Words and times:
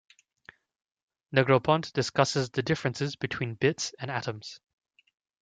Negroponte 1.31 1.93
discusses 1.93 2.49
the 2.49 2.63
differences 2.63 3.15
between 3.15 3.53
bits 3.53 3.93
and 3.99 4.09
atoms. 4.09 4.59